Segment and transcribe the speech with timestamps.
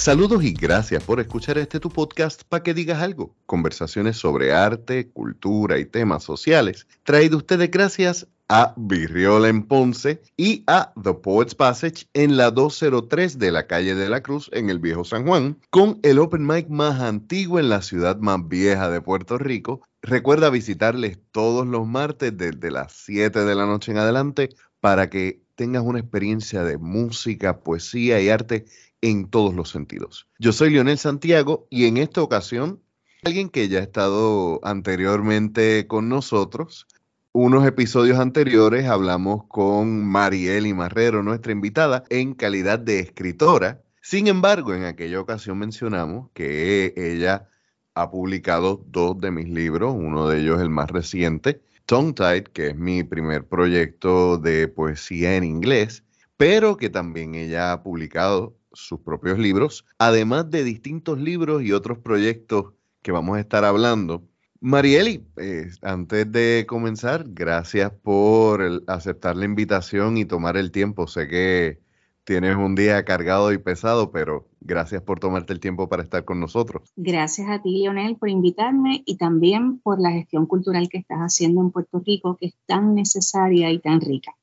[0.00, 3.36] Saludos y gracias por escuchar este tu podcast para que digas algo.
[3.44, 6.86] Conversaciones sobre arte, cultura y temas sociales.
[7.02, 13.38] Traído ustedes gracias a Virriola en Ponce y a The Poets Passage en la 203
[13.38, 16.70] de la calle de la Cruz en el Viejo San Juan, con el open mic
[16.70, 19.82] más antiguo en la ciudad más vieja de Puerto Rico.
[20.00, 24.48] Recuerda visitarles todos los martes desde las 7 de la noche en adelante
[24.80, 28.64] para que tengas una experiencia de música, poesía y arte
[29.02, 30.26] en todos los sentidos.
[30.38, 32.80] Yo soy Leonel Santiago y en esta ocasión,
[33.24, 36.86] alguien que ya ha estado anteriormente con nosotros,
[37.32, 43.82] unos episodios anteriores hablamos con Marieli Marrero, nuestra invitada, en calidad de escritora.
[44.02, 47.48] Sin embargo, en aquella ocasión mencionamos que ella
[47.94, 52.68] ha publicado dos de mis libros, uno de ellos el más reciente, Tongue Tied, que
[52.68, 56.02] es mi primer proyecto de poesía en inglés,
[56.36, 61.98] pero que también ella ha publicado sus propios libros, además de distintos libros y otros
[61.98, 64.22] proyectos que vamos a estar hablando.
[64.60, 71.06] Marieli, eh, antes de comenzar, gracias por aceptar la invitación y tomar el tiempo.
[71.06, 71.80] Sé que
[72.24, 76.40] tienes un día cargado y pesado, pero gracias por tomarte el tiempo para estar con
[76.40, 76.92] nosotros.
[76.94, 81.62] Gracias a ti, Leonel, por invitarme y también por la gestión cultural que estás haciendo
[81.62, 84.36] en Puerto Rico, que es tan necesaria y tan rica.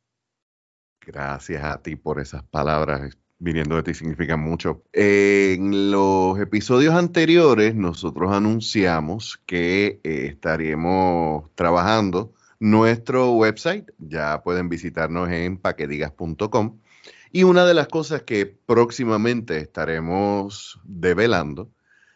[1.06, 4.84] Gracias a ti por esas palabras viniendo de ti significa mucho.
[4.94, 13.90] en los episodios anteriores nosotros anunciamos que eh, estaríamos trabajando nuestro website.
[13.98, 16.80] Ya pueden visitarnos en paquedigas.com.
[17.32, 21.70] Y una de las cosas que próximamente estaremos develando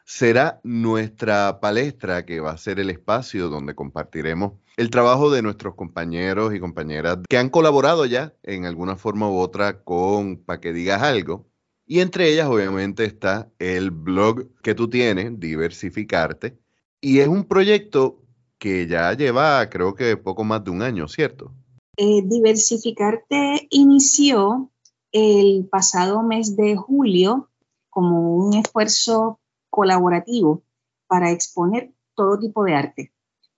[0.05, 5.75] será nuestra palestra, que va a ser el espacio donde compartiremos el trabajo de nuestros
[5.75, 10.73] compañeros y compañeras que han colaborado ya en alguna forma u otra con Para que
[10.73, 11.47] digas algo.
[11.85, 16.57] Y entre ellas, obviamente, está el blog que tú tienes, Diversificarte.
[17.01, 18.21] Y es un proyecto
[18.57, 21.51] que ya lleva, creo que poco más de un año, ¿cierto?
[21.97, 24.71] Eh, Diversificarte inició
[25.11, 27.49] el pasado mes de julio
[27.89, 29.40] como un esfuerzo
[29.71, 30.61] colaborativo
[31.07, 33.11] para exponer todo tipo de arte.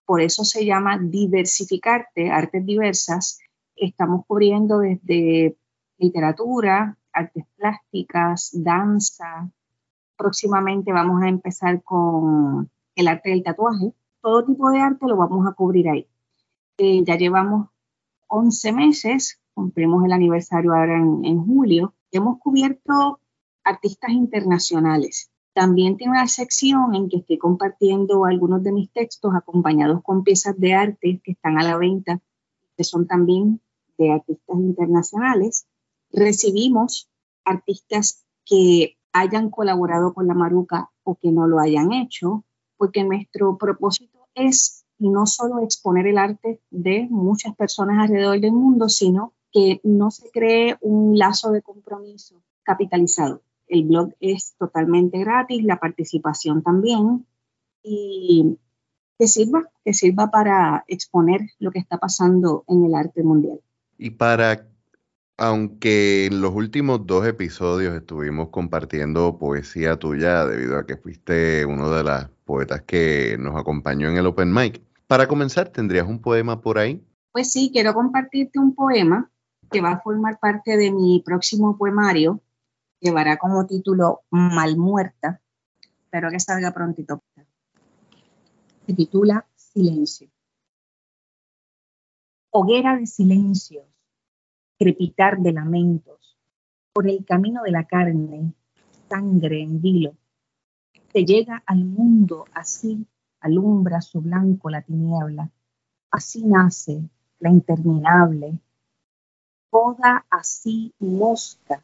[0.05, 3.39] Por eso se llama diversificarte, artes diversas.
[3.75, 5.57] Estamos cubriendo desde
[5.97, 9.49] literatura, artes plásticas, danza.
[10.15, 13.93] Próximamente vamos a empezar con el arte del tatuaje.
[14.21, 16.07] Todo tipo de arte lo vamos a cubrir ahí.
[16.77, 17.69] Eh, ya llevamos
[18.27, 21.93] 11 meses, cumplimos el aniversario ahora en, en julio.
[22.11, 23.19] Hemos cubierto
[23.63, 30.01] artistas internacionales, también tiene una sección en que estoy compartiendo algunos de mis textos acompañados
[30.03, 32.19] con piezas de arte que están a la venta,
[32.75, 33.61] que son también
[33.97, 35.67] de artistas internacionales.
[36.11, 37.09] Recibimos
[37.45, 42.43] artistas que hayan colaborado con la Maruca o que no lo hayan hecho,
[42.77, 48.89] porque nuestro propósito es no solo exponer el arte de muchas personas alrededor del mundo,
[48.89, 55.63] sino que no se cree un lazo de compromiso capitalizado el blog es totalmente gratis,
[55.63, 57.25] la participación también.
[57.81, 58.57] Y
[59.17, 63.59] que sirva, que sirva para exponer lo que está pasando en el arte mundial.
[63.97, 64.67] Y para,
[65.37, 71.89] aunque en los últimos dos episodios estuvimos compartiendo poesía tuya debido a que fuiste uno
[71.91, 76.61] de las poetas que nos acompañó en el Open Mic, para comenzar, ¿tendrías un poema
[76.61, 77.05] por ahí?
[77.31, 79.29] Pues sí, quiero compartirte un poema
[79.69, 82.41] que va a formar parte de mi próximo poemario
[83.03, 85.41] llevará como título Mal Muerta.
[86.05, 87.21] Espero que salga prontito.
[88.85, 90.29] Se titula Silencio.
[92.51, 93.85] Hoguera de silencios,
[94.77, 96.37] crepitar de lamentos,
[96.93, 98.53] por el camino de la carne,
[99.09, 100.15] sangre en vilo.
[101.11, 103.05] Se llega al mundo así,
[103.39, 105.49] alumbra su blanco la tiniebla.
[106.11, 108.59] Así nace la interminable.
[109.71, 111.83] Poda así mosca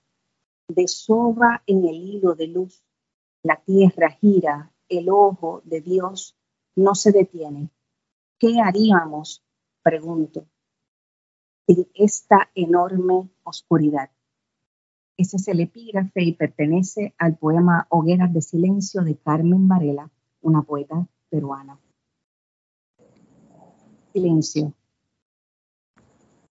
[0.70, 2.84] desova en el hilo de luz.
[3.44, 6.38] La tierra gira, el ojo de Dios
[6.76, 7.70] no se detiene.
[8.38, 9.44] ¿Qué haríamos?
[9.84, 10.46] Pregunto.
[11.68, 14.10] En esta enorme oscuridad.
[15.18, 20.10] Ese es el epígrafe y pertenece al poema Hogueras de Silencio de Carmen Varela,
[20.42, 21.78] una poeta peruana.
[24.14, 24.74] Silencio.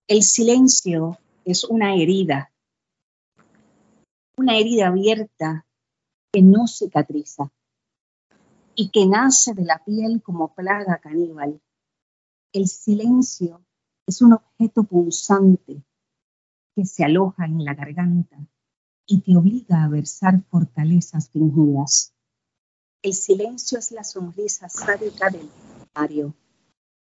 [0.07, 2.51] El silencio es una herida
[4.39, 5.67] una herida abierta
[6.33, 7.53] que no cicatriza
[8.77, 11.61] y que nace de la piel como plaga caníbal.
[12.53, 13.65] El silencio
[14.07, 15.83] es un objeto punzante
[16.77, 18.39] que se aloja en la garganta
[19.07, 22.15] y te obliga a versar fortalezas fingidas.
[23.03, 25.49] El silencio es la sonrisa sádica del
[25.95, 26.35] Mario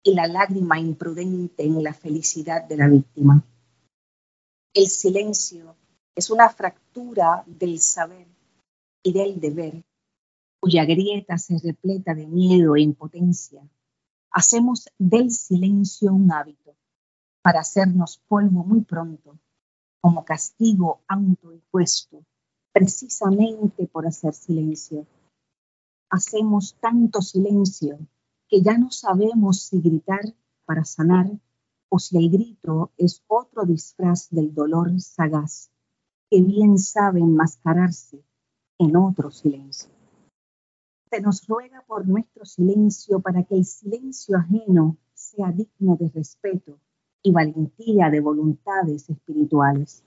[0.03, 3.43] y la lágrima imprudente en la felicidad de la víctima.
[4.73, 5.75] El silencio
[6.13, 8.27] es una fractura del saber
[9.01, 9.83] y del deber,
[10.59, 13.61] cuya grieta se repleta de miedo e impotencia.
[14.31, 16.75] Hacemos del silencio un hábito
[17.41, 19.39] para hacernos polvo muy pronto,
[20.01, 22.23] como castigo autoimpuesto,
[22.73, 25.07] precisamente por hacer silencio.
[26.09, 27.97] Hacemos tanto silencio
[28.49, 30.35] que ya no sabemos si gritar
[30.65, 31.31] para sanar
[31.89, 35.70] o si el grito es otro disfraz del dolor sagaz
[36.31, 38.23] que bien sabe enmascararse
[38.79, 39.91] en otro silencio.
[41.09, 46.79] Se nos ruega por nuestro silencio para que el silencio ajeno sea digno de respeto
[47.21, 50.05] y valentía de voluntades espirituales.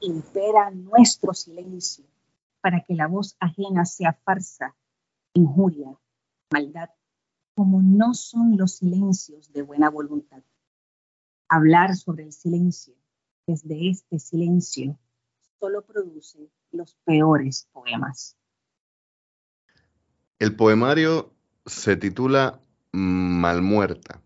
[0.00, 2.04] Impera nuestro silencio
[2.60, 4.76] para que la voz ajena sea farsa,
[5.32, 5.98] injuria,
[6.52, 6.90] maldad
[7.54, 10.42] como no son los silencios de buena voluntad.
[11.48, 12.99] Hablar sobre el silencio
[13.50, 14.96] desde este silencio
[15.58, 18.36] solo produce los peores poemas.
[20.38, 21.34] El poemario
[21.66, 22.60] se titula
[22.92, 24.22] Malmuerta.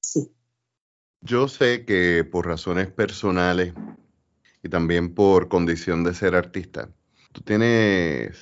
[0.00, 0.32] Sí.
[1.20, 3.74] Yo sé que por razones personales
[4.62, 6.88] y también por condición de ser artista,
[7.32, 8.38] tú tienes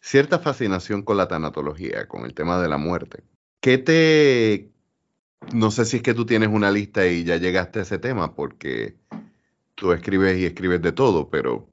[0.00, 3.24] cierta fascinación con la tanatología, con el tema de la muerte.
[3.60, 4.70] ¿Qué te...
[5.52, 8.34] No sé si es que tú tienes una lista y ya llegaste a ese tema,
[8.34, 8.96] porque
[9.74, 11.68] tú escribes y escribes de todo, pero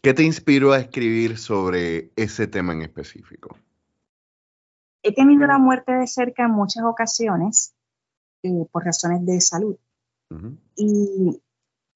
[0.00, 3.56] ¿qué te inspiró a escribir sobre ese tema en específico?
[5.02, 7.74] He tenido la muerte de cerca en muchas ocasiones
[8.42, 9.76] eh, por razones de salud.
[10.76, 11.42] Y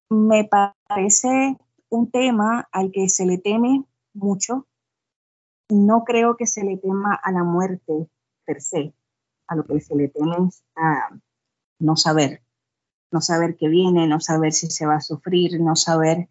[0.09, 1.57] me parece
[1.89, 3.83] un tema al que se le teme
[4.13, 4.67] mucho
[5.69, 8.09] no creo que se le tema a la muerte
[8.45, 8.93] per se,
[9.47, 11.09] a lo que se le teme es a
[11.79, 12.41] no saber,
[13.11, 16.29] no saber qué viene, no saber si se va a sufrir, no saber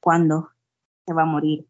[0.00, 0.50] cuándo
[1.06, 1.66] se va a morir.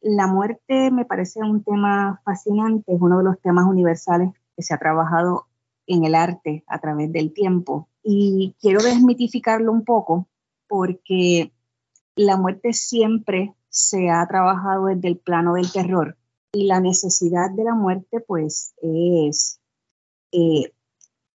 [0.00, 4.74] La muerte me parece un tema fascinante, es uno de los temas universales que se
[4.74, 5.46] ha trabajado
[5.86, 7.88] en el arte a través del tiempo.
[8.02, 10.28] Y quiero desmitificarlo un poco
[10.68, 11.52] porque
[12.16, 16.16] la muerte siempre se ha trabajado desde el plano del terror
[16.52, 19.60] y la necesidad de la muerte, pues es,
[20.32, 20.72] eh,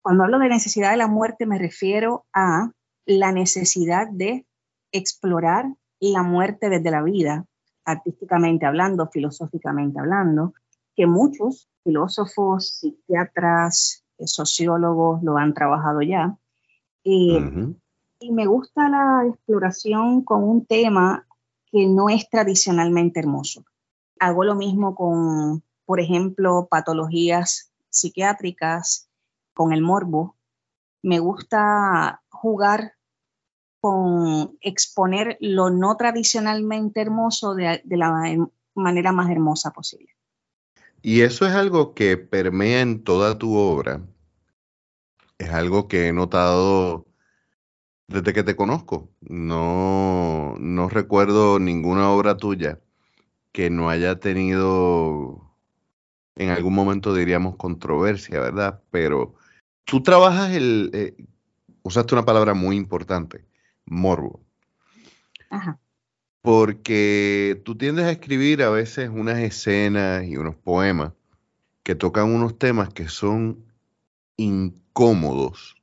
[0.05, 2.71] cuando hablo de necesidad de la muerte me refiero a
[3.07, 4.45] la necesidad de
[4.91, 5.65] explorar
[5.99, 7.47] la muerte desde la vida,
[7.85, 10.53] artísticamente hablando, filosóficamente hablando,
[10.95, 16.37] que muchos filósofos, psiquiatras, eh, sociólogos lo han trabajado ya.
[17.03, 17.73] Eh,
[18.19, 21.25] y me gusta la exploración con un tema
[21.71, 23.65] que no es tradicionalmente hermoso.
[24.19, 29.09] Hago lo mismo con, por ejemplo, patologías psiquiátricas,
[29.55, 30.37] con el morbo.
[31.01, 32.93] Me gusta jugar
[33.79, 40.09] con exponer lo no tradicionalmente hermoso de, la manera más hermosa posible.
[41.01, 44.01] Y eso es algo que permea en toda tu obra.
[45.37, 47.05] Es algo que he notado
[48.07, 49.09] desde que te conozco.
[49.21, 52.79] No, no recuerdo ninguna obra tuya
[53.51, 55.55] que no haya tenido,
[56.35, 58.81] en algún momento diríamos controversia, ¿verdad?
[58.91, 59.35] Pero
[59.85, 61.15] tú trabajas el, eh,
[61.83, 63.45] usaste una palabra muy importante,
[63.85, 64.41] morbo.
[65.49, 65.79] Ajá.
[66.41, 71.13] Porque tú tiendes a escribir a veces unas escenas y unos poemas
[71.83, 73.65] que tocan unos temas que son
[74.37, 75.75] incómodos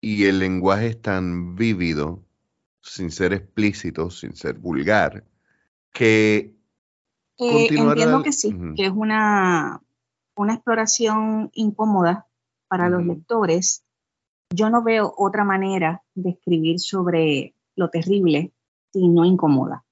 [0.00, 2.22] y el lenguaje es tan vívido,
[2.82, 5.24] sin ser explícito, sin ser vulgar,
[5.92, 6.54] que
[7.38, 9.80] eh, entiendo que sí, que es una,
[10.36, 12.26] una exploración incómoda
[12.74, 13.84] para los lectores.
[14.52, 18.52] Yo no veo otra manera de escribir sobre lo terrible
[18.92, 19.84] si no incomoda.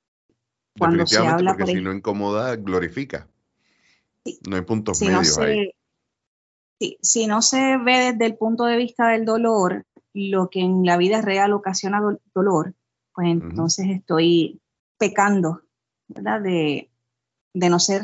[0.77, 3.29] Cuando se habla porque si no incomoda, glorifica.
[4.49, 5.71] no hay puntos medios ahí.
[7.01, 10.97] si no se ve desde el punto de vista del dolor, lo que en la
[10.97, 12.03] vida real ocasiona
[12.35, 12.75] dolor,
[13.15, 14.61] pues entonces estoy
[14.99, 15.63] pecando
[16.09, 16.91] de,
[17.55, 18.03] no ser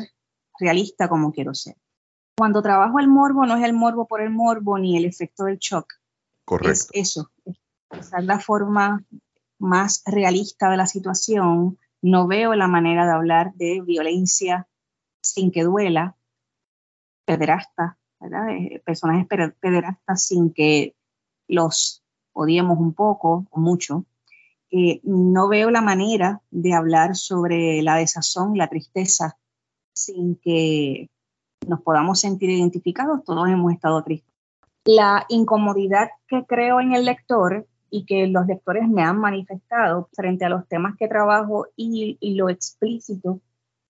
[0.57, 1.75] realista como quiero ser.
[2.39, 5.57] Cuando trabajo el morbo, no es el morbo por el morbo ni el efecto del
[5.57, 5.95] shock.
[6.45, 6.69] Correcto.
[6.71, 9.03] Es eso, es la forma
[9.57, 11.77] más realista de la situación.
[12.01, 14.69] No veo la manera de hablar de violencia
[15.21, 16.15] sin que duela,
[17.25, 18.51] pederasta, ¿verdad?
[18.51, 19.27] Eh, personajes
[19.59, 20.95] pederastas sin que
[21.49, 24.05] los odiemos un poco o mucho.
[24.71, 29.37] eh, no veo la manera de hablar sobre la desazón, la tristeza,
[29.91, 31.09] sin que
[31.67, 33.23] nos podamos sentir identificados.
[33.23, 34.33] Todos hemos estado tristes.
[34.85, 40.45] La incomodidad que creo en el lector y que los lectores me han manifestado frente
[40.45, 43.41] a los temas que trabajo y, y lo explícito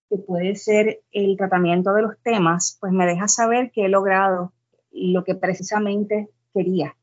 [0.10, 4.54] que puede ser el tratamiento de los temas, pues me deja saber que he logrado
[4.92, 6.96] lo que precisamente quería.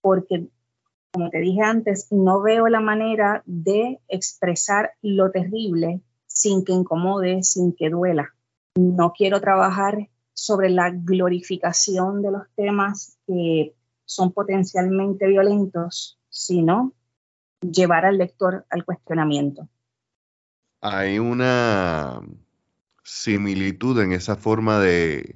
[0.00, 0.46] Porque,
[1.12, 7.42] como te dije antes, no veo la manera de expresar lo terrible sin que incomode,
[7.42, 8.34] sin que duela.
[8.78, 16.92] No quiero trabajar sobre la glorificación de los temas que son potencialmente violentos, sino
[17.60, 19.68] llevar al lector al cuestionamiento.
[20.80, 22.22] Hay una
[23.02, 25.34] similitud en esa forma de,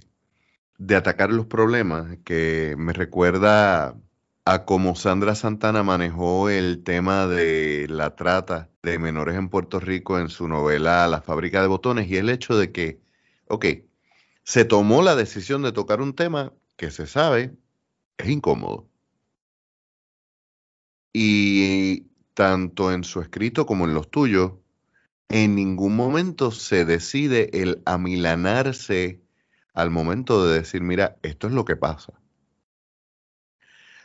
[0.79, 3.97] de atacar los problemas que me recuerda
[4.45, 10.19] a cómo Sandra Santana manejó el tema de la trata de menores en Puerto Rico
[10.19, 13.02] en su novela La fábrica de botones y el hecho de que,
[13.53, 13.67] ok,
[14.45, 17.55] se tomó la decisión de tocar un tema que se sabe
[18.17, 18.89] es incómodo.
[21.13, 24.53] Y tanto en su escrito como en los tuyos,
[25.29, 29.21] en ningún momento se decide el amilanarse
[29.75, 32.15] al momento de decir, mira, esto es lo que pasa.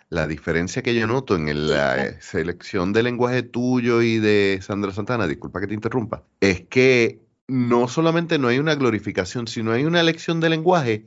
[0.09, 5.25] La diferencia que yo noto en la selección de lenguaje tuyo y de Sandra Santana,
[5.25, 10.01] disculpa que te interrumpa, es que no solamente no hay una glorificación, sino hay una
[10.01, 11.05] elección de lenguaje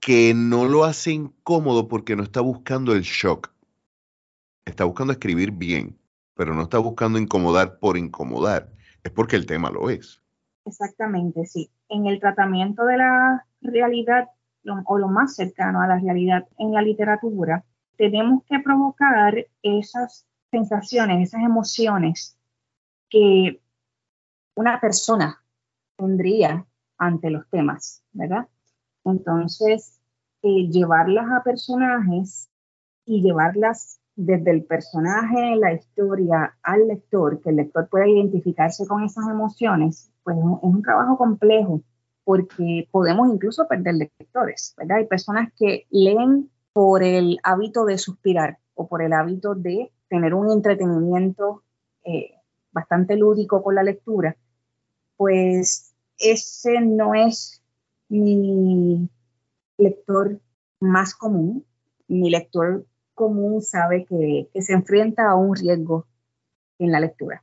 [0.00, 3.50] que no lo hace incómodo porque no está buscando el shock.
[4.64, 5.98] Está buscando escribir bien,
[6.34, 10.20] pero no está buscando incomodar por incomodar es porque el tema lo es.
[10.64, 11.70] Exactamente, sí.
[11.88, 14.28] En el tratamiento de la realidad
[14.86, 17.64] o lo más cercano a la realidad en la literatura,
[17.96, 22.36] tenemos que provocar esas sensaciones, esas emociones
[23.08, 23.60] que
[24.56, 25.40] una persona
[25.96, 26.66] tendría
[26.98, 28.48] ante los temas, ¿verdad?
[29.04, 30.00] Entonces,
[30.42, 32.48] eh, llevarlas a personajes
[33.04, 39.04] y llevarlas desde el personaje, la historia al lector, que el lector pueda identificarse con
[39.04, 41.82] esas emociones, pues es un trabajo complejo
[42.24, 44.98] porque podemos incluso perder lectores, ¿verdad?
[44.98, 50.34] Hay personas que leen por el hábito de suspirar o por el hábito de tener
[50.34, 51.62] un entretenimiento
[52.04, 52.32] eh,
[52.72, 54.36] bastante lúdico con la lectura,
[55.16, 57.62] pues ese no es
[58.08, 59.08] mi
[59.78, 60.40] lector
[60.80, 61.64] más común,
[62.08, 66.06] mi lector común sabe que, se enfrenta a un riesgo
[66.78, 67.42] en la lectura.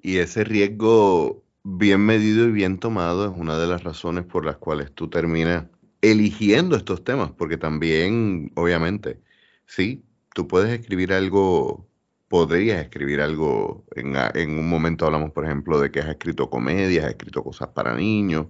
[0.00, 4.58] Y ese riesgo bien medido y bien tomado es una de las razones por las
[4.58, 5.64] cuales tú terminas
[6.02, 9.20] eligiendo estos temas, porque también, obviamente,
[9.66, 10.04] sí,
[10.34, 11.86] tú puedes escribir algo,
[12.28, 17.10] podrías escribir algo, en, un momento hablamos, por ejemplo, de que has escrito comedias, has
[17.10, 18.46] escrito cosas para niños,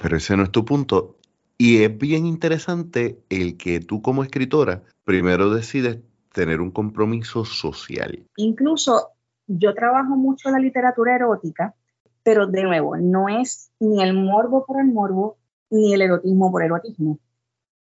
[0.00, 1.16] pero ese no es tu punto.
[1.58, 5.98] Y es bien interesante el que tú como escritora primero decides
[6.32, 8.26] tener un compromiso social.
[8.36, 9.10] Incluso
[9.46, 11.74] yo trabajo mucho la literatura erótica,
[12.22, 15.36] pero de nuevo, no es ni el morbo por el morbo,
[15.70, 17.18] ni el erotismo por erotismo.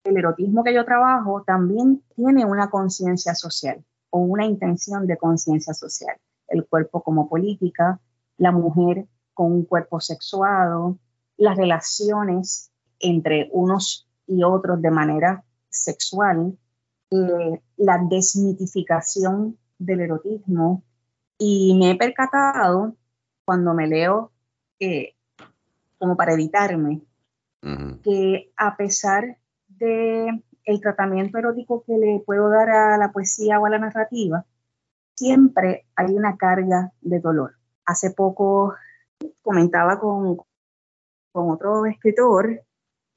[0.03, 5.73] El erotismo que yo trabajo también tiene una conciencia social o una intención de conciencia
[5.73, 6.15] social.
[6.47, 7.99] El cuerpo como política,
[8.37, 10.97] la mujer con un cuerpo sexuado,
[11.37, 16.57] las relaciones entre unos y otros de manera sexual,
[17.11, 20.83] eh, la desmitificación del erotismo
[21.37, 22.95] y me he percatado
[23.45, 24.31] cuando me leo,
[24.79, 25.15] eh,
[25.97, 27.01] como para editarme,
[28.03, 29.37] que a pesar
[29.67, 34.45] de el tratamiento erótico que le puedo dar a la poesía o a la narrativa,
[35.15, 37.55] siempre hay una carga de dolor.
[37.85, 38.75] Hace poco
[39.41, 40.37] comentaba con,
[41.31, 42.63] con otro escritor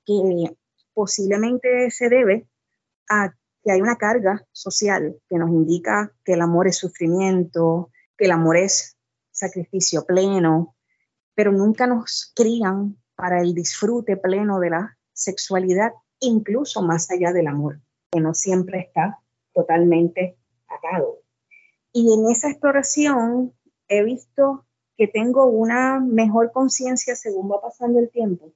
[0.04, 0.56] que
[0.94, 2.46] posiblemente se debe
[3.08, 3.32] a
[3.62, 8.32] que hay una carga social que nos indica que el amor es sufrimiento, que el
[8.32, 8.96] amor es
[9.30, 10.74] sacrificio pleno,
[11.34, 17.46] pero nunca nos crían para el disfrute pleno de la sexualidad, incluso más allá del
[17.46, 19.20] amor, que no siempre está
[19.52, 20.36] totalmente
[20.68, 21.18] atado.
[21.92, 23.52] Y en esa exploración
[23.88, 24.64] he visto
[24.96, 28.52] que tengo una mejor conciencia según va pasando el tiempo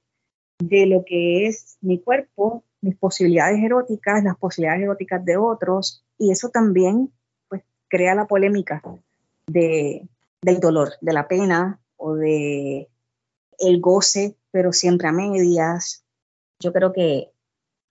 [0.59, 6.31] de lo que es mi cuerpo mis posibilidades eróticas, las posibilidades eróticas de otros, y
[6.31, 7.11] eso también
[7.49, 8.81] pues, crea la polémica
[9.47, 10.07] de,
[10.41, 12.87] del dolor, de la pena o de
[13.59, 16.03] el goce, pero siempre a medias.
[16.59, 17.31] Yo creo que,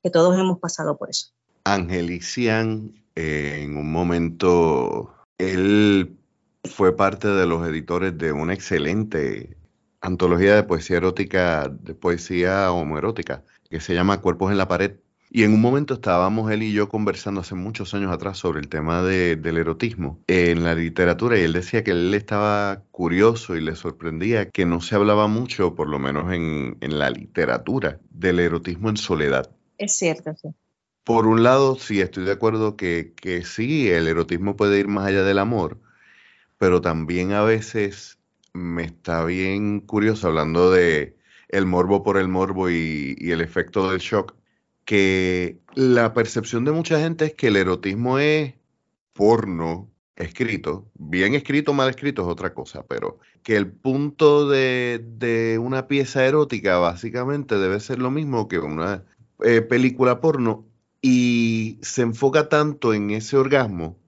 [0.07, 1.33] que todos hemos pasado por eso.
[1.65, 6.17] Angelician, eh, en un momento, él
[6.63, 9.57] fue parte de los editores de una excelente
[10.01, 14.93] antología de poesía erótica, de poesía homoerótica, que se llama Cuerpos en la Pared.
[15.29, 18.69] Y en un momento estábamos él y yo conversando hace muchos años atrás sobre el
[18.69, 23.75] tema del erotismo en la literatura y él decía que él estaba curioso y le
[23.75, 28.97] sorprendía que no se hablaba mucho, por lo menos en, la literatura, del erotismo en
[28.97, 29.51] soledad.
[29.79, 30.49] Es cierto, sí.
[31.05, 35.07] Por un lado, sí, estoy de acuerdo que, que sí, el erotismo puede ir más
[35.07, 35.79] allá del amor,
[36.59, 38.19] pero también a veces
[38.53, 41.17] me está bien curioso hablando de
[41.49, 44.35] el morbo por el morbo y, el efecto del shock,
[44.85, 48.55] que la percepción de mucha gente es que el erotismo es
[49.13, 55.89] porno escrito, bien escrito, mal escrito es otra cosa, pero que el punto de, una
[55.89, 59.05] pieza erótica básicamente debe ser lo mismo que una
[59.45, 60.67] eh, película porno
[61.03, 63.99] y se enfoca tanto en ese orgasmo,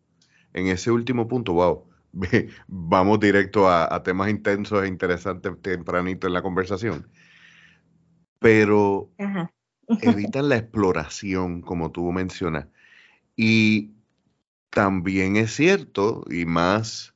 [0.52, 1.84] en ese último punto, wow,
[2.66, 7.08] vamos directo a, temas intensos e interesantes tempranito en la conversación.
[8.38, 9.10] Pero
[10.00, 12.66] evitan la exploración, como tú mencionas.
[13.36, 13.92] Y
[14.70, 17.14] también es cierto, y más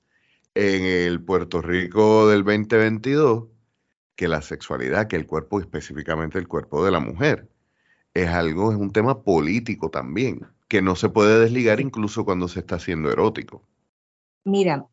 [0.54, 3.48] en el Puerto Rico del 2022,
[4.16, 7.51] que la sexualidad, que el cuerpo, específicamente el cuerpo de la mujer,
[8.14, 12.60] es algo, es un tema político también, que no se puede desligar incluso cuando se
[12.60, 13.62] está haciendo erótico.
[14.44, 14.86] Mira,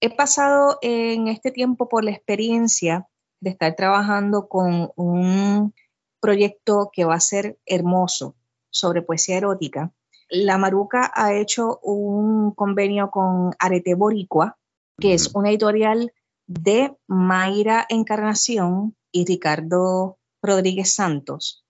[0.00, 3.06] he pasado en este tiempo por la experiencia
[3.40, 5.74] de estar trabajando con un
[6.20, 8.36] proyecto que va a ser hermoso
[8.70, 9.92] sobre poesía erótica.
[10.28, 14.58] La Maruca ha hecho un convenio con Arete Boricua,
[14.98, 16.12] que es una editorial
[16.46, 21.64] de Mayra Encarnación y Ricardo Rodríguez Santos.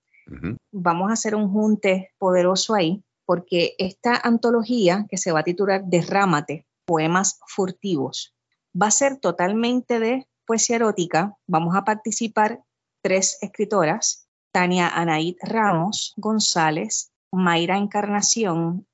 [0.72, 5.84] Vamos a hacer un junte poderoso ahí, porque esta antología que se va a titular
[5.84, 8.34] Derrámate, poemas furtivos.
[8.80, 11.36] Va a ser totalmente de poesía erótica.
[11.46, 12.62] Vamos a participar
[13.02, 18.86] tres escritoras, Tania Anaid Ramos González, Mayra Encarnación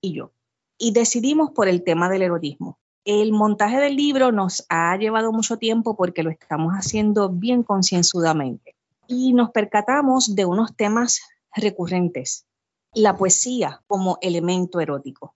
[0.00, 0.32] y yo.
[0.78, 2.78] Y decidimos por el tema del erotismo.
[3.04, 8.73] El montaje del libro nos ha llevado mucho tiempo porque lo estamos haciendo bien concienzudamente.
[9.06, 11.20] Y nos percatamos de unos temas
[11.54, 12.46] recurrentes.
[12.94, 15.34] La poesía como elemento erótico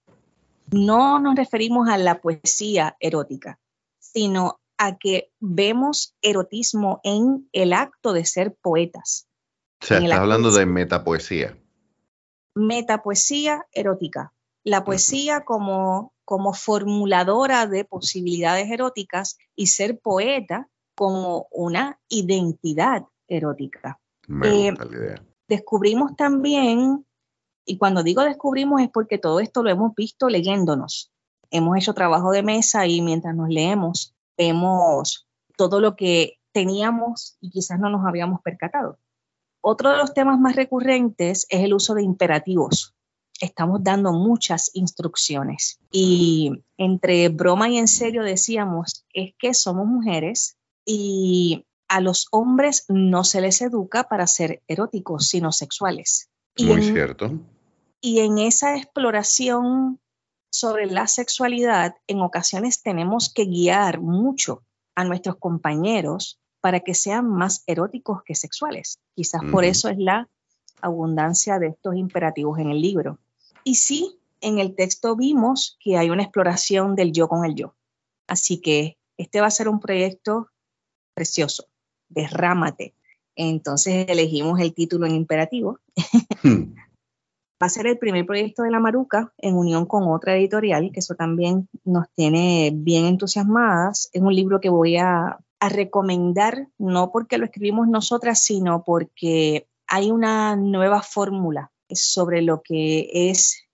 [0.70, 3.58] no nos referimos a la poesía erótica,
[3.98, 9.28] sino a que vemos erotismo en el acto de ser poetas.
[9.82, 11.56] O sea, estás hablando de, metapoesía.
[12.54, 14.32] Metapoesía erótica.
[14.64, 24.00] La poesía como, como formuladora de posibilidades eróticas y ser poeta como una identidad erótica.
[24.26, 24.74] Me eh,
[25.46, 27.06] Descubrimos también
[27.64, 31.12] y cuando digo descubrimos es porque todo esto lo hemos visto leyéndonos.
[31.50, 37.50] Hemos hecho trabajo de mesa y mientras nos leemos vemos todo lo que teníamos y
[37.50, 38.98] quizás no nos habíamos percatado.
[39.60, 42.94] Otro de los temas más recurrentes es el uso de imperativos.
[43.40, 50.56] Estamos dando muchas instrucciones y entre broma y en serio decíamos, es que somos mujeres
[50.84, 56.28] y a los hombres no se les educa para ser eróticos, sino sexuales.
[56.58, 57.32] Muy cierto.
[58.00, 60.00] Y en esa exploración
[60.50, 64.62] sobre la sexualidad, en ocasiones tenemos que guiar mucho
[64.94, 68.98] a nuestros compañeros para que sean más eróticos que sexuales.
[69.14, 70.28] Quizás por eso es la
[70.80, 73.18] abundancia de estos imperativos en el libro.
[73.64, 77.74] Y sí, en el texto vimos que hay una exploración del yo con el yo.
[78.26, 80.48] Así que este va a ser un proyecto
[81.14, 81.66] precioso.
[82.08, 82.94] Derrámate.
[83.36, 85.78] Entonces elegimos el título en imperativo.
[86.42, 86.74] Hmm.
[87.60, 91.00] Va a ser el primer proyecto de la Maruca en unión con otra editorial, que
[91.00, 94.10] eso también nos tiene bien entusiasmadas.
[94.12, 100.12] Es un libro que voy a, recomendar, no porque lo escribimos nosotras, sino porque hay
[100.12, 103.64] una nueva fórmula sobre lo que es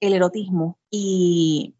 [0.00, 1.74] el erotismo y,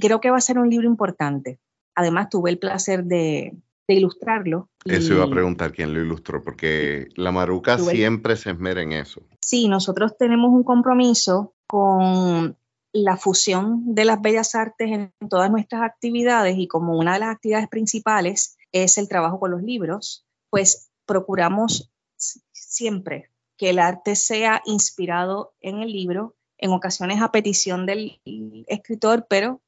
[0.00, 1.58] creo que va a ser un libro importante.
[1.94, 3.54] Además, tuve el placer de,
[3.88, 4.68] ilustrarlo.
[4.84, 9.22] Eso iba a preguntar quién lo ilustró, porque la Maruca siempre se esmera en eso.
[9.40, 12.56] Sí, nosotros tenemos un compromiso con
[12.92, 17.30] la fusión de las bellas artes en todas nuestras actividades y como una de las
[17.30, 24.62] actividades principales es el trabajo con los libros, pues procuramos siempre que el arte sea
[24.66, 28.20] inspirado en el libro, en ocasiones a petición del
[28.66, 29.60] escritor, pero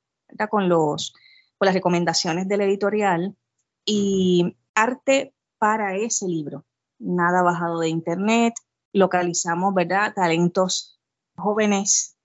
[0.50, 1.14] con, los,
[1.58, 3.36] con las recomendaciones del editorial
[3.84, 6.64] y arte para ese libro.
[6.98, 8.54] Nada bajado de internet,
[8.92, 10.14] localizamos, ¿verdad?
[10.14, 10.98] Talentos
[11.36, 12.16] jóvenes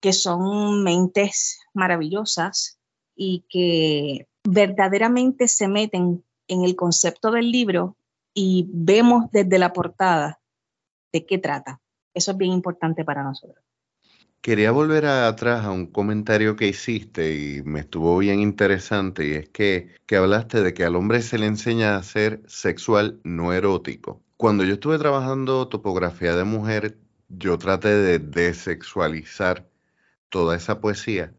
[0.00, 2.78] que son mentes maravillosas
[3.16, 7.96] y que verdaderamente se meten en el concepto del libro
[8.32, 10.40] y vemos desde la portada
[11.12, 11.80] de qué trata.
[12.14, 13.64] Eso es bien importante para nosotros.
[14.40, 19.48] Quería volver atrás a un comentario que hiciste y me estuvo bien interesante y es
[19.48, 24.22] que, que hablaste de que al hombre se le enseña a ser sexual, no erótico.
[24.36, 26.98] Cuando yo estuve trabajando topografía de mujer,
[27.28, 29.68] yo traté de desexualizar
[30.28, 31.34] toda esa poesía,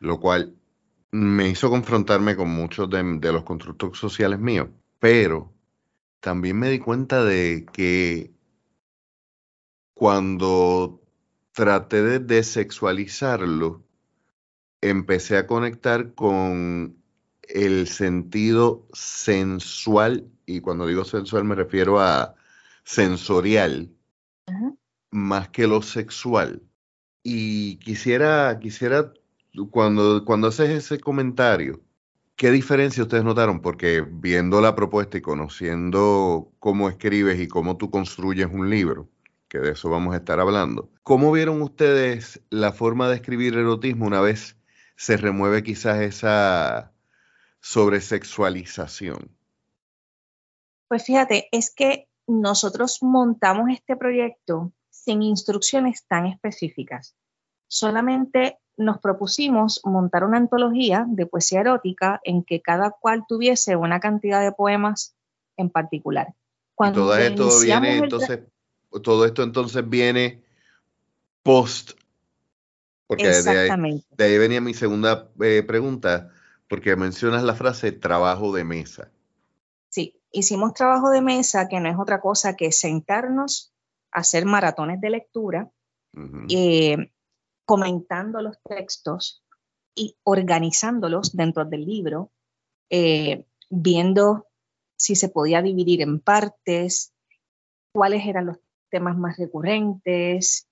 [0.00, 0.54] lo cual
[1.10, 5.52] me hizo confrontarme con muchos de, de los constructos sociales míos, pero
[6.20, 8.32] también me di cuenta de que
[9.94, 10.97] cuando
[11.58, 13.82] traté de desexualizarlo,
[14.80, 16.96] empecé a conectar con
[17.48, 22.36] el sentido sensual, y cuando digo sensual me refiero a
[22.84, 23.90] sensorial,
[25.10, 26.62] más que lo sexual.
[27.24, 29.12] Y quisiera, quisiera,
[29.72, 31.80] cuando, cuando haces ese comentario,
[32.36, 33.60] ¿qué diferencia ustedes notaron?
[33.62, 39.08] Porque viendo la propuesta y conociendo cómo escribes y cómo tú construyes un libro,
[39.48, 40.90] que de eso vamos a estar hablando.
[41.02, 44.56] ¿Cómo vieron ustedes la forma de escribir erotismo una vez
[44.96, 46.92] se remueve quizás esa
[47.60, 49.30] sobresexualización?
[50.88, 57.14] Pues fíjate, es que nosotros montamos este proyecto sin instrucciones tan específicas.
[57.66, 64.00] Solamente nos propusimos montar una antología de poesía erótica en que cada cual tuviese una
[64.00, 65.14] cantidad de poemas
[65.56, 66.34] en particular.
[66.74, 68.40] Cuando todo esto viene entonces
[69.02, 70.42] todo esto entonces viene
[71.42, 71.92] post.
[73.06, 76.30] Porque De, ahí, venía mi segunda eh, pregunta,
[76.68, 79.10] porque mencionas la frase trabajo de mesa.
[79.88, 83.72] Sí, hicimos trabajo de mesa, que no es otra cosa que sentarnos,
[84.10, 85.70] hacer maratones de lectura,
[86.50, 87.12] eh,
[87.64, 89.42] comentando los textos
[89.94, 92.30] y organizándolos dentro del libro,
[92.90, 94.48] eh, viendo
[94.96, 97.14] si se podía dividir en partes,
[97.92, 98.58] cuáles eran los
[98.90, 100.68] temas más recurrentes,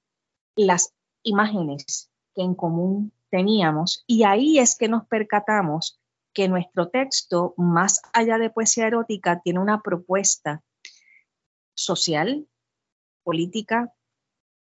[0.55, 4.05] las imágenes que en común teníamos.
[4.07, 6.00] Y ahí es que nos percatamos
[6.33, 10.62] que nuestro texto, más allá de poesía erótica, tiene una propuesta
[11.74, 12.46] social,
[13.22, 13.92] política,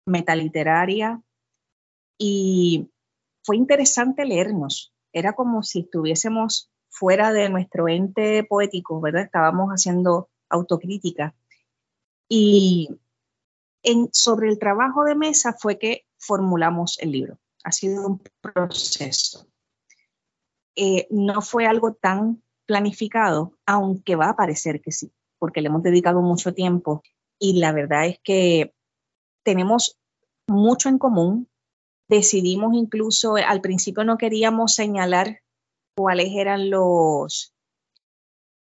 [0.04, 1.22] metaliteraria,
[2.18, 2.90] y
[3.42, 4.92] fue interesante leernos.
[5.12, 9.22] Era como si estuviésemos fuera de nuestro ente poético, ¿verdad?
[9.22, 11.34] Estábamos haciendo autocrítica.
[12.28, 12.99] Y
[14.12, 17.38] sobre el trabajo de mesa fue que formulamos el libro.
[17.64, 19.46] Ha sido un proceso.
[20.76, 25.82] Eh, no fue algo tan planificado, aunque va a parecer que sí, porque le hemos
[25.82, 27.02] dedicado mucho tiempo
[27.38, 28.74] y la verdad es que
[29.42, 29.98] tenemos
[30.46, 31.48] mucho en común.
[32.08, 35.42] Decidimos incluso, al principio no queríamos señalar
[35.96, 37.54] cuáles eran los,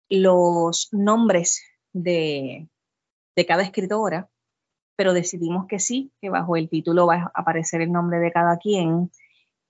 [0.09, 1.61] los nombres
[1.93, 2.69] de,
[3.35, 4.29] de cada escritora,
[4.99, 8.57] pero decidimos que sí, que bajo el título va a aparecer el nombre de cada
[8.57, 9.09] quien,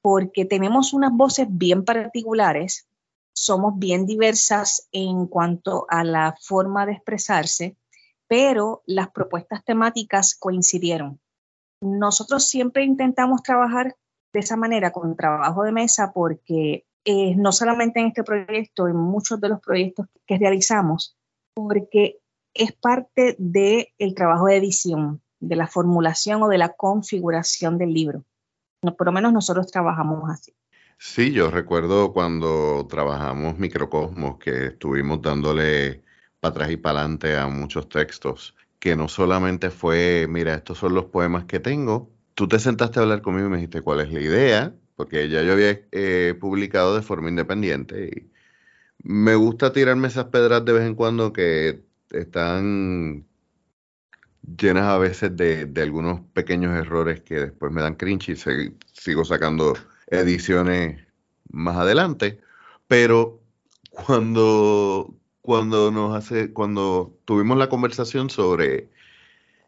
[0.01, 2.89] porque tenemos unas voces bien particulares,
[3.31, 7.77] somos bien diversas en cuanto a la forma de expresarse,
[8.27, 11.19] pero las propuestas temáticas coincidieron.
[11.79, 13.95] Nosotros siempre intentamos trabajar
[14.33, 18.95] de esa manera con trabajo de mesa porque eh, no solamente en este proyecto, en
[18.95, 21.15] muchos de los proyectos que realizamos,
[21.53, 22.17] porque
[22.53, 27.93] es parte del el trabajo de edición, de la formulación o de la configuración del
[27.93, 28.23] libro.
[28.81, 30.53] No, por lo menos nosotros trabajamos así.
[30.97, 36.03] Sí, yo recuerdo cuando trabajamos Microcosmos, que estuvimos dándole
[36.39, 40.93] para atrás y para adelante a muchos textos, que no solamente fue, mira, estos son
[40.93, 44.11] los poemas que tengo, tú te sentaste a hablar conmigo y me dijiste cuál es
[44.11, 48.31] la idea, porque ya yo había eh, publicado de forma independiente y
[49.01, 53.25] me gusta tirarme esas pedras de vez en cuando que están
[54.57, 58.35] llenas a veces de, algunos pequeños errores que después me dan cringe y
[58.93, 59.75] sigo sacando
[60.07, 61.01] ediciones
[61.51, 62.39] más adelante.
[62.87, 63.41] Pero
[63.91, 68.89] cuando, cuando nos hace, cuando tuvimos la conversación sobre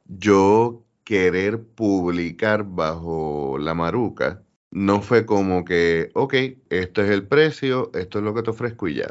[0.06, 6.34] yo querer publicar bajo la maruca, no fue como que, ok,
[6.70, 9.08] este es el precio, esto es lo que te ofrezco y ya.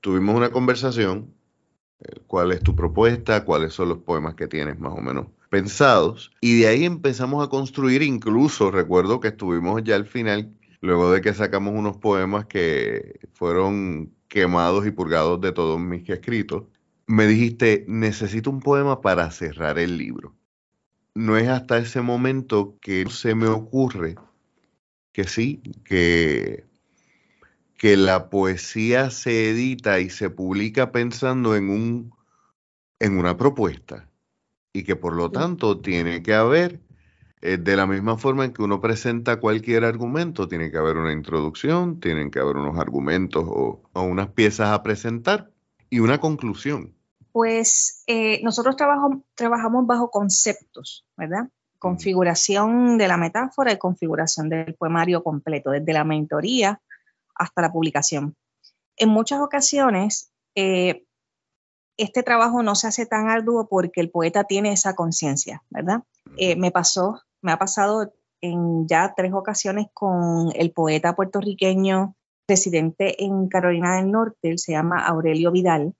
[0.00, 1.34] Tuvimos una conversación
[2.26, 6.32] cuál es tu propuesta, cuáles son los poemas que tienes más o menos pensados.
[6.40, 11.20] Y de ahí empezamos a construir, incluso recuerdo que estuvimos ya al final, luego de
[11.20, 16.64] que sacamos unos poemas que fueron quemados y purgados de todos mis escritos,
[17.06, 20.34] me dijiste, necesito un poema para cerrar el libro.
[21.14, 24.16] No es hasta ese momento que se me ocurre
[25.12, 26.64] que sí, que
[27.84, 32.14] que la poesía se edita y se publica pensando en un
[32.98, 34.08] en una propuesta
[34.72, 36.80] y que por lo tanto tiene que haber
[37.42, 41.12] eh, de la misma forma en que uno presenta cualquier argumento, tiene que haber una
[41.12, 45.50] introducción, tienen que haber unos argumentos o, unas piezas a presentar
[45.90, 46.94] y una conclusión.
[47.32, 51.50] Pues eh, nosotros trabajamos bajo conceptos, ¿verdad?
[51.78, 56.80] Configuración de la metáfora y configuración del poemario completo, desde la mentoría
[57.34, 58.36] hasta la publicación.
[58.96, 61.04] En muchas ocasiones, eh,
[61.96, 66.02] este trabajo no se hace tan arduo porque el poeta tiene esa conciencia, ¿verdad?
[66.56, 72.16] me pasó me ha pasado en ya tres ocasiones con el poeta puertorriqueño
[72.48, 75.94] residente en Carolina del Norte, él se llama Aurelio Vidal.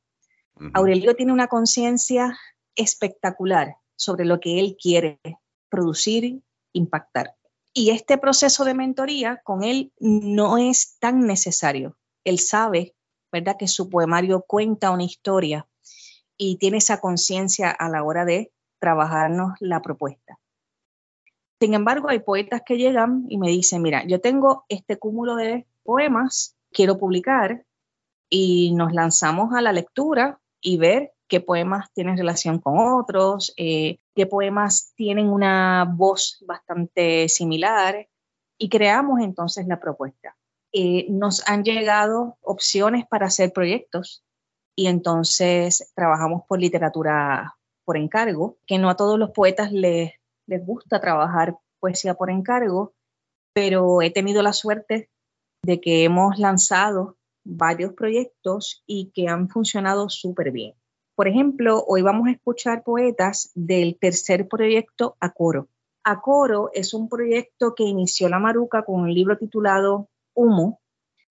[0.72, 2.38] Aurelio tiene una conciencia
[2.76, 5.20] espectacular sobre lo que él quiere
[5.68, 6.40] producir,
[6.72, 7.34] impactar.
[7.76, 11.96] Y este proceso de mentoría con él no es tan necesario.
[12.22, 12.94] Él sabe,
[13.32, 15.66] ¿verdad?, que su poemario cuenta una historia
[16.36, 20.38] y tiene esa conciencia a la hora de trabajarnos la propuesta.
[21.60, 25.66] Sin embargo, hay poetas que llegan y me dicen, mira, yo tengo este cúmulo de
[25.82, 27.64] poemas, quiero publicar
[28.28, 33.98] y nos lanzamos a la lectura y ver qué poemas tienen relación con otros, eh,
[34.14, 38.08] qué poemas tienen una voz bastante similar
[38.58, 40.36] y creamos entonces la propuesta.
[40.72, 44.24] Eh, nos han llegado opciones para hacer proyectos
[44.76, 50.12] y entonces trabajamos por literatura por encargo, que no a todos los poetas les
[50.46, 52.94] les gusta trabajar poesía por encargo,
[53.52, 55.10] pero he tenido la suerte
[55.62, 60.74] de que hemos lanzado varios proyectos y que han funcionado súper bien.
[61.14, 65.68] Por ejemplo, hoy vamos a escuchar poetas del tercer proyecto Acoro.
[66.02, 70.80] Acoro es un proyecto que inició la Maruca con un libro titulado Humo,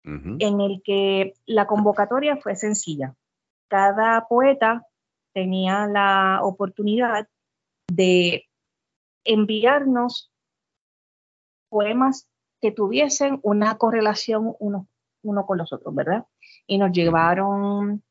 [0.04, 3.16] en el que la convocatoria fue sencilla.
[3.68, 4.86] Cada poeta
[5.34, 7.28] tenía la oportunidad
[7.88, 8.46] de
[9.24, 10.30] enviarnos
[11.68, 12.28] poemas
[12.60, 14.86] que tuviesen una correlación uno,
[15.22, 16.24] uno con los otros, ¿verdad?
[16.68, 18.04] Y nos llevaron,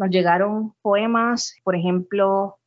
[0.00, 2.58] nos llegaron poemas, por ejemplo,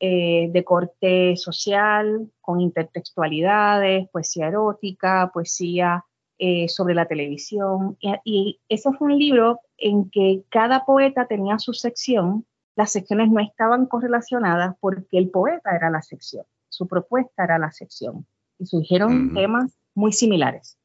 [0.00, 6.04] eh, de corte social, con intertextualidades, poesía erótica, poesía
[6.38, 7.96] eh, sobre la televisión.
[8.00, 12.44] Y, y ese fue un libro en que cada poeta tenía su sección.
[12.76, 17.70] Las secciones no estaban correlacionadas porque el poeta era la sección su propuesta era la
[17.70, 18.26] sección
[18.58, 20.78] y surgieron temas muy similares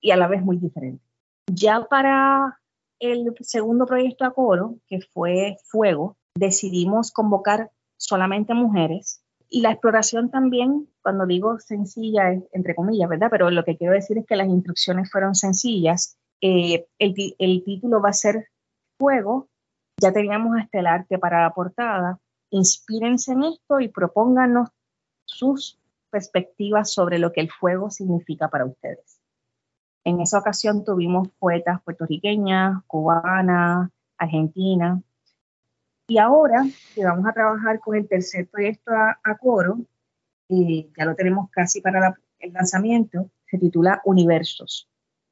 [0.00, 1.04] y a la vez muy diferentes.
[1.46, 2.60] Ya para
[3.12, 10.30] el segundo proyecto a coro, que fue Fuego, decidimos convocar solamente mujeres y la exploración
[10.30, 13.28] también, cuando digo sencilla, entre comillas, ¿verdad?
[13.30, 16.18] Pero lo que quiero decir es que las instrucciones fueron sencillas.
[16.40, 18.48] Eh, el, el, título va a ser
[18.98, 19.48] Fuego.
[20.00, 22.18] Ya teníamos hasta el arte para la portada.
[22.50, 24.70] Inspírense en esto y propónganos
[25.24, 25.78] sus
[26.10, 29.20] perspectivas sobre lo que el fuego significa para ustedes.
[30.04, 35.02] En esa ocasión tuvimos poetas puertorriqueñas, cubanas, argentinas.
[36.06, 36.62] Y ahora
[36.94, 39.78] que vamos a trabajar con el tercer proyecto a, coro,
[40.46, 44.88] y ya lo tenemos casi para el lanzamiento, se titula Universos.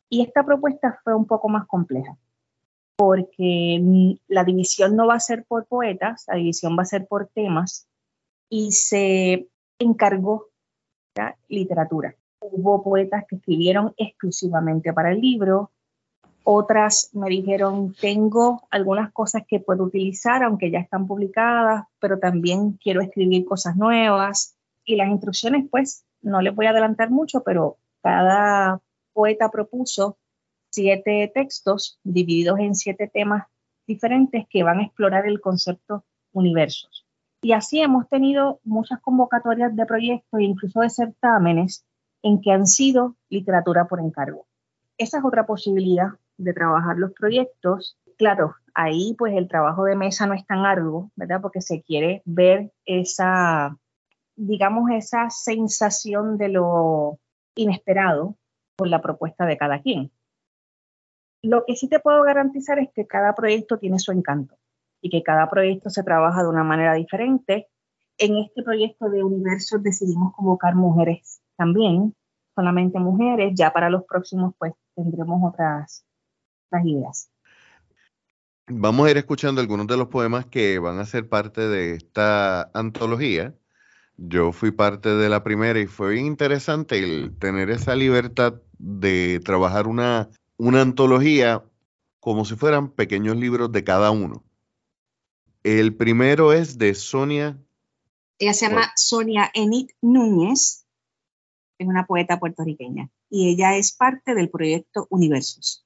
[0.09, 2.17] Y esta propuesta fue un poco más compleja,
[2.97, 7.27] porque la división no va a ser por poetas, la división va a ser por
[7.27, 7.87] temas,
[8.49, 10.49] y se encargó
[11.15, 12.15] la literatura.
[12.43, 15.71] Hubo poetas que escribieron exclusivamente para el libro,
[16.45, 22.73] otras me dijeron, tengo algunas cosas que puedo utilizar, aunque ya están publicadas, pero también
[22.83, 24.57] quiero escribir cosas nuevas.
[24.85, 28.81] Y las instrucciones, pues, no les voy a adelantar mucho, pero cada
[29.13, 30.19] poeta propuso
[30.71, 33.47] siete textos divididos en siete temas
[33.87, 37.07] diferentes que van a explorar el concepto universos.
[37.43, 41.85] Y así hemos tenido muchas convocatorias de proyectos incluso de certámenes
[42.23, 44.47] en que han sido literatura por encargo.
[44.97, 47.99] Esa es otra posibilidad de trabajar los proyectos.
[48.17, 51.41] Claro, ahí pues el trabajo de mesa no es tan arduo, ¿verdad?
[51.41, 53.77] Porque se quiere ver esa,
[54.37, 57.19] digamos, esa sensación de lo
[57.55, 58.37] inesperado
[58.77, 60.11] por la propuesta de cada quien.
[61.43, 64.57] Lo que sí te puedo garantizar es que cada proyecto tiene su encanto
[65.01, 67.69] y que cada proyecto se trabaja de una manera diferente.
[68.17, 72.15] En este proyecto de universos decidimos convocar mujeres también,
[72.55, 73.53] solamente mujeres.
[73.55, 76.05] Ya para los próximos, pues tendremos otras,
[76.85, 77.31] ideas.
[78.67, 82.71] Vamos a ir escuchando algunos de los poemas que van a ser parte de esta
[82.73, 83.55] antología.
[84.17, 89.41] Yo fui parte de la primera y fue bien interesante el tener esa libertad de
[89.45, 91.63] trabajar una, una antología
[92.21, 94.45] como si fueran pequeños libros de cada uno.
[95.65, 97.59] El primero es de Sonia.
[98.39, 100.82] Ella se llama Sonia Enid Núñez,
[101.79, 105.85] es una poeta puertorriqueña y ella es parte del proyecto Universos.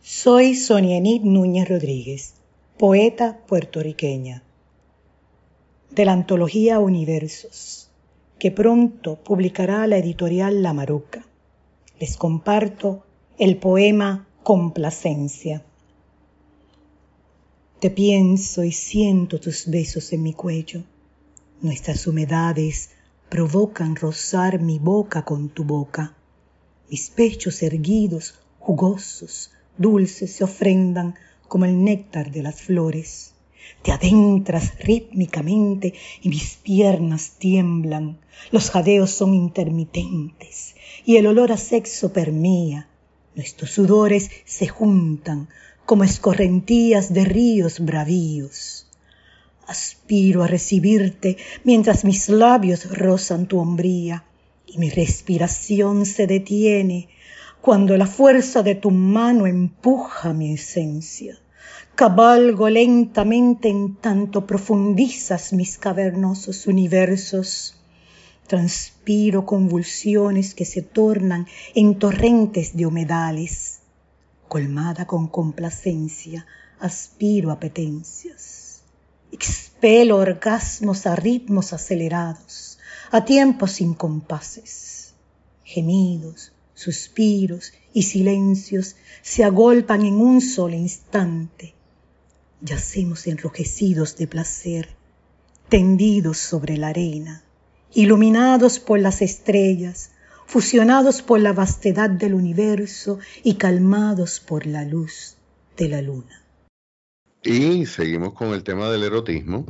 [0.00, 2.34] Soy Sonia Enid Núñez Rodríguez,
[2.78, 4.42] poeta puertorriqueña,
[5.90, 7.90] de la antología Universos,
[8.38, 11.24] que pronto publicará la editorial La Maruca.
[12.00, 13.04] Les comparto
[13.38, 15.62] el poema Complacencia.
[17.78, 20.82] Te pienso y siento tus besos en mi cuello.
[21.60, 22.90] Nuestras humedades
[23.32, 26.14] provocan rozar mi boca con tu boca.
[26.90, 31.14] Mis pechos erguidos, jugosos, dulces, se ofrendan
[31.48, 33.32] como el néctar de las flores.
[33.80, 38.18] Te adentras rítmicamente y mis piernas tiemblan.
[38.50, 40.74] Los jadeos son intermitentes
[41.06, 42.90] y el olor a sexo permea
[43.34, 45.48] Nuestros sudores se juntan
[45.86, 48.88] como escorrentías de ríos bravíos.
[49.66, 54.24] Aspiro a recibirte mientras mis labios rozan tu hombría
[54.66, 57.08] y mi respiración se detiene
[57.60, 61.38] cuando la fuerza de tu mano empuja mi esencia.
[61.94, 67.76] Cabalgo lentamente en tanto profundizas mis cavernosos universos
[68.52, 73.80] transpiro convulsiones que se tornan en torrentes de humedales.
[74.48, 76.44] Colmada con complacencia,
[76.78, 78.51] aspiro apetencias.
[79.32, 82.78] Expelo orgasmos a ritmos acelerados,
[83.10, 85.14] a tiempos sin compases.
[85.64, 91.74] Gemidos, suspiros y silencios se agolpan en un solo instante.
[92.60, 94.88] Yacemos enrojecidos de placer,
[95.68, 97.42] tendidos sobre la arena
[97.94, 100.10] iluminados por las estrellas,
[100.46, 105.36] fusionados por la vastedad del universo y calmados por la luz
[105.76, 106.41] de la luna.
[107.44, 109.66] Y seguimos con el tema del erotismo.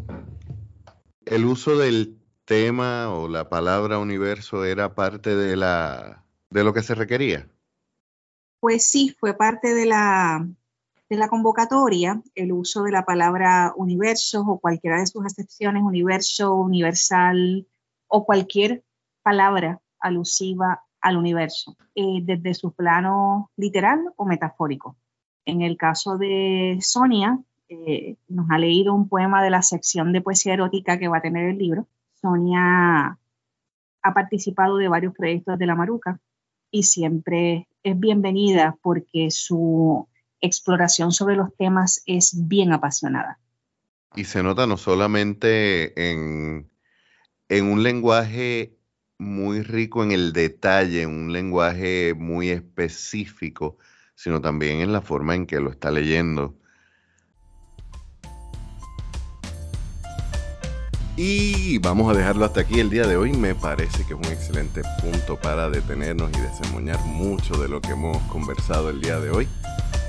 [1.24, 6.82] El uso del tema o la palabra universo era parte de la de lo que
[6.82, 7.48] se requería.
[8.60, 10.46] Pues sí, fue parte de la
[11.08, 16.54] de la convocatoria el uso de la palabra universo o cualquiera de sus acepciones, universo,
[16.54, 17.66] universal,
[18.06, 18.84] o cualquier
[19.22, 24.96] palabra alusiva al universo, eh, desde su plano literal o metafórico.
[25.46, 27.38] En el caso de Sonia,
[27.86, 31.22] eh, nos ha leído un poema de la sección de poesía erótica que va a
[31.22, 31.86] tener el libro.
[32.20, 33.18] Sonia
[34.02, 36.20] ha participado de varios proyectos de la Maruca
[36.70, 40.08] y siempre es bienvenida porque su
[40.40, 43.38] exploración sobre los temas es bien apasionada.
[44.14, 46.72] Y se nota no solamente en
[47.52, 48.78] en un lenguaje
[49.18, 53.76] muy rico en el detalle, un lenguaje muy específico,
[54.14, 56.58] sino también en la forma en que lo está leyendo.
[61.16, 63.32] Y vamos a dejarlo hasta aquí el día de hoy.
[63.32, 67.90] Me parece que es un excelente punto para detenernos y desemboñar mucho de lo que
[67.90, 69.46] hemos conversado el día de hoy.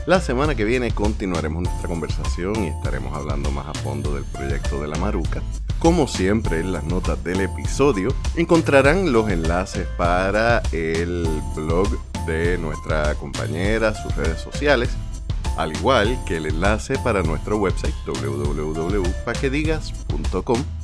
[0.05, 4.81] La semana que viene continuaremos nuestra conversación y estaremos hablando más a fondo del proyecto
[4.81, 5.41] de la Maruca.
[5.79, 11.89] Como siempre, en las notas del episodio encontrarán los enlaces para el blog
[12.25, 14.91] de nuestra compañera, sus redes sociales,
[15.57, 20.82] al igual que el enlace para nuestro website www.paquedigas.com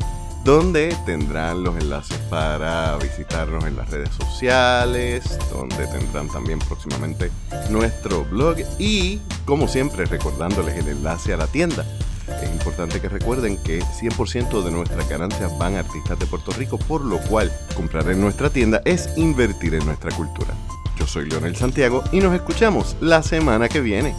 [0.49, 7.29] donde tendrán los enlaces para visitarnos en las redes sociales, donde tendrán también próximamente
[7.69, 11.85] nuestro blog y, como siempre, recordándoles el enlace a la tienda.
[12.41, 16.79] Es importante que recuerden que 100% de nuestras ganancias van a artistas de Puerto Rico,
[16.79, 20.55] por lo cual comprar en nuestra tienda es invertir en nuestra cultura.
[20.97, 24.15] Yo soy Leonel Santiago y nos escuchamos la semana que viene.